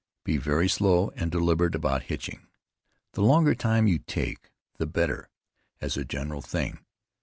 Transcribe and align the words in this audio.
Be 0.25 0.37
very 0.37 0.67
slow 0.67 1.11
and 1.15 1.29
deliberate 1.31 1.75
about 1.75 2.01
hitching; 2.05 2.47
the 3.13 3.21
longer 3.21 3.53
time 3.53 3.85
you 3.85 3.99
take, 3.99 4.51
the 4.79 4.87
better, 4.87 5.29
as 5.79 5.95
a 5.95 6.03
general 6.03 6.41
thing. 6.41 6.79